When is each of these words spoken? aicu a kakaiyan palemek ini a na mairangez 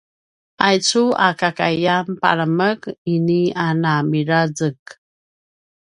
aicu 0.67 1.03
a 1.27 1.29
kakaiyan 1.39 2.07
palemek 2.21 2.81
ini 3.13 3.39
a 3.65 3.67
na 3.81 3.91
mairangez 4.09 4.83